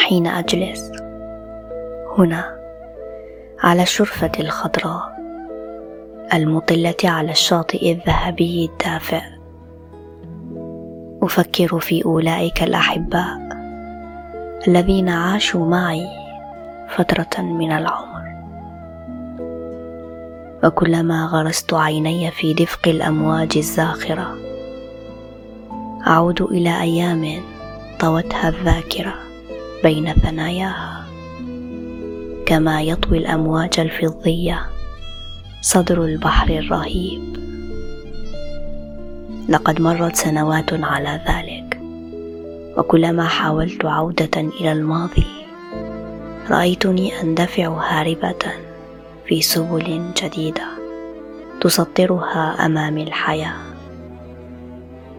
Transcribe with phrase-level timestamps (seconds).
[0.00, 0.92] حين أجلس.
[2.18, 2.58] هنا
[3.62, 5.20] على الشرفة الخضراء
[6.34, 9.22] المطلة على الشاطئ الذهبي الدافئ.
[11.22, 13.38] أفكر في أولئك الأحباء
[14.68, 16.06] الذين عاشوا معي
[16.88, 18.20] فترة من العمر.
[20.64, 24.36] وكلما غرست عيني في دفق الأمواج الزاخرة
[26.06, 27.42] أعود إلى أيام
[28.00, 29.29] طوتها الذاكرة.
[29.82, 31.04] بين ثناياها
[32.46, 34.66] كما يطوي الأمواج الفضية
[35.60, 37.36] صدر البحر الرهيب.
[39.48, 41.80] لقد مرت سنوات على ذلك
[42.78, 45.26] وكلما حاولت عودة إلى الماضي
[46.50, 48.52] رأيتني أندفع هاربة
[49.26, 50.64] في سبل جديدة
[51.60, 53.54] تسطرها أمامي الحياة.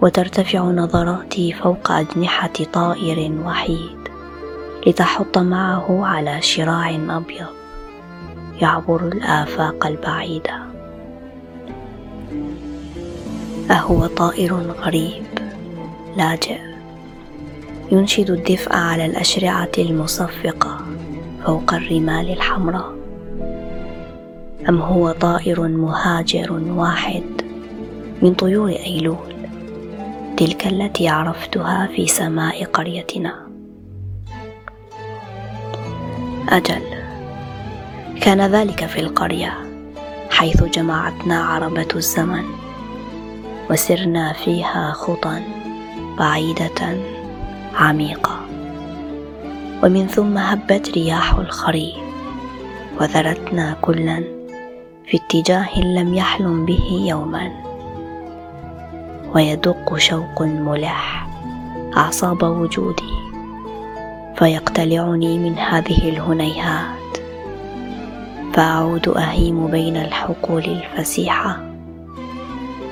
[0.02, 4.01] وترتفع نظراتي فوق أجنحة طائر وحيد.
[4.88, 7.48] لتحط معه على شراع أبيض
[8.61, 10.61] يعبر الآفاق البعيدة
[13.72, 15.23] أهو طائر غريب
[16.17, 16.59] لاجئ.
[17.91, 20.78] ينشد الدفء على الأشرعة المصفقة
[21.45, 22.95] فوق الرمال الحمراء.
[24.69, 27.23] أم هو طائر مهاجر واحد
[28.22, 29.34] من طيور أيلول
[30.38, 33.50] تلك التي عرفتها في سماء قريتنا؟
[36.50, 36.81] أجل.
[38.22, 39.53] كان ذلك في القرية
[40.30, 42.44] حيث جمعتنا عربة الزمن
[43.70, 45.42] وسرنا فيها خطى
[46.17, 46.97] بعيدة
[47.75, 48.39] عميقة.
[49.84, 51.95] ومن ثم هبت رياح الخريف
[53.02, 54.23] وذرتنا كلا
[55.06, 57.52] في اتجاه لم يحلم به يوما.
[59.36, 61.28] ويدق شوق ملح
[61.97, 63.31] أعصاب وجودي.
[64.42, 67.17] فيقتلعني من هذه الهنيهات.
[68.53, 71.73] فأعود أهيم بين الحقول الفسيحة.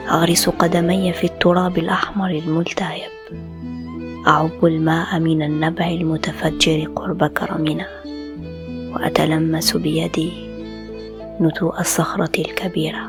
[0.09, 3.09] أغرس قدمي في التراب الأحمر الملتهب.
[4.27, 7.87] أعب الماء من النبع المتفجر قرب كرمنا.
[8.93, 10.31] وأتلمس بيدي
[11.41, 13.07] نتوء الصخرة الكبيرة.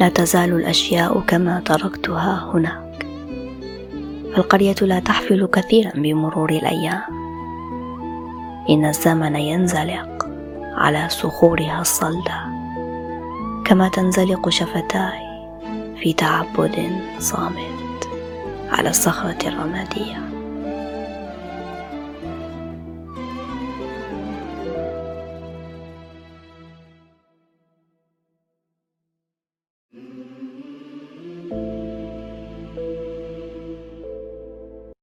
[0.00, 2.85] لا تزال الأشياء كما تركتها هناك
[4.36, 7.02] فالقرية لا تحفل كثيرا بمرور الأيام.
[8.70, 10.28] إن الزمن ينزلق
[10.74, 12.40] على صخورها الصلدة
[13.64, 15.48] كما تنزلق شفتاي
[16.02, 18.08] في تعبد صامت
[18.70, 20.35] على الصخرة الرمادية.